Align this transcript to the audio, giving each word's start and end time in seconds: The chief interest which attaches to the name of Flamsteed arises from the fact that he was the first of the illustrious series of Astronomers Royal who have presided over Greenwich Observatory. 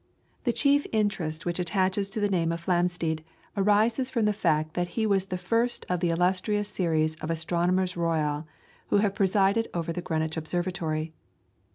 The 0.45 0.51
chief 0.51 0.87
interest 0.91 1.45
which 1.45 1.59
attaches 1.59 2.09
to 2.09 2.19
the 2.19 2.27
name 2.27 2.51
of 2.51 2.65
Flamsteed 2.65 3.23
arises 3.55 4.09
from 4.09 4.25
the 4.25 4.33
fact 4.33 4.73
that 4.73 4.87
he 4.97 5.05
was 5.05 5.27
the 5.27 5.37
first 5.37 5.85
of 5.89 5.99
the 5.99 6.09
illustrious 6.09 6.69
series 6.69 7.15
of 7.17 7.29
Astronomers 7.29 7.95
Royal 7.95 8.47
who 8.87 8.97
have 8.97 9.13
presided 9.13 9.69
over 9.75 9.93
Greenwich 10.01 10.37
Observatory. 10.37 11.13